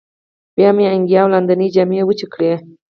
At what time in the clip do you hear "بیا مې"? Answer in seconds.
0.55-0.85